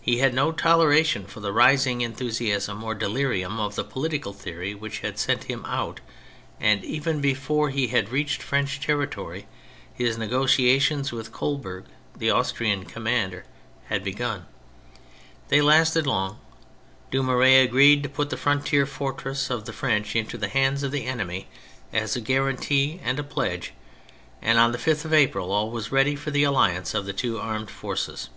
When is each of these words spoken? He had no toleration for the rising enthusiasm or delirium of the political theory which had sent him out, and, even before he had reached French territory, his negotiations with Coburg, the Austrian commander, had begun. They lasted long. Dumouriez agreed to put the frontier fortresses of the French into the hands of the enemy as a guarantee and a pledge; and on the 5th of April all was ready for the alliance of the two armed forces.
He 0.00 0.18
had 0.18 0.32
no 0.32 0.52
toleration 0.52 1.26
for 1.26 1.40
the 1.40 1.52
rising 1.52 2.00
enthusiasm 2.00 2.84
or 2.84 2.94
delirium 2.94 3.58
of 3.58 3.74
the 3.74 3.82
political 3.82 4.32
theory 4.32 4.76
which 4.76 5.00
had 5.00 5.18
sent 5.18 5.50
him 5.50 5.64
out, 5.64 5.98
and, 6.60 6.84
even 6.84 7.20
before 7.20 7.70
he 7.70 7.88
had 7.88 8.10
reached 8.10 8.40
French 8.44 8.78
territory, 8.78 9.48
his 9.92 10.16
negotiations 10.16 11.10
with 11.10 11.32
Coburg, 11.32 11.86
the 12.16 12.30
Austrian 12.30 12.84
commander, 12.84 13.44
had 13.88 14.04
begun. 14.04 14.46
They 15.48 15.60
lasted 15.60 16.06
long. 16.06 16.38
Dumouriez 17.10 17.64
agreed 17.64 18.04
to 18.04 18.08
put 18.08 18.30
the 18.30 18.36
frontier 18.36 18.86
fortresses 18.86 19.50
of 19.50 19.64
the 19.64 19.72
French 19.72 20.14
into 20.14 20.38
the 20.38 20.46
hands 20.46 20.84
of 20.84 20.92
the 20.92 21.06
enemy 21.06 21.48
as 21.92 22.14
a 22.14 22.20
guarantee 22.20 23.00
and 23.02 23.18
a 23.18 23.24
pledge; 23.24 23.72
and 24.40 24.60
on 24.60 24.70
the 24.70 24.78
5th 24.78 25.04
of 25.04 25.12
April 25.12 25.50
all 25.50 25.72
was 25.72 25.90
ready 25.90 26.14
for 26.14 26.30
the 26.30 26.44
alliance 26.44 26.94
of 26.94 27.04
the 27.04 27.12
two 27.12 27.40
armed 27.40 27.68
forces. 27.68 28.28